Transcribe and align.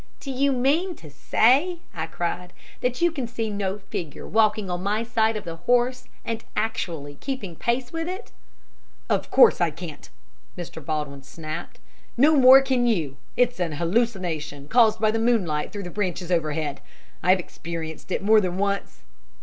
"Do 0.19 0.31
you 0.31 0.51
mean 0.51 0.95
to 0.95 1.11
say," 1.11 1.77
I 1.93 2.07
cried, 2.07 2.53
"that 2.81 3.03
you 3.03 3.11
can 3.11 3.27
see 3.27 3.51
no 3.51 3.77
figure 3.77 4.25
walking 4.25 4.67
on 4.67 4.81
my 4.81 5.03
side 5.03 5.37
of 5.37 5.43
the 5.43 5.57
horse 5.57 6.05
and 6.25 6.43
actually 6.55 7.19
keeping 7.21 7.55
pace 7.55 7.93
with 7.93 8.07
it?" 8.09 8.31
"Of 9.11 9.29
course 9.29 9.61
I 9.61 9.69
can't," 9.69 10.09
Mr. 10.57 10.83
Baldwin 10.83 11.21
snapped. 11.21 11.77
"No 12.17 12.35
more 12.35 12.63
can 12.63 12.87
you. 12.87 13.17
It's 13.37 13.59
an 13.59 13.73
hallucination 13.73 14.67
caused 14.69 14.99
by 14.99 15.11
the 15.11 15.19
moonlight 15.19 15.71
through 15.71 15.83
the 15.83 15.91
branches 15.91 16.31
overhead. 16.31 16.81
I've 17.21 17.37
experienced 17.39 18.11
it 18.11 18.23
more 18.23 18.41
than 18.41 18.57
once." 18.57 19.03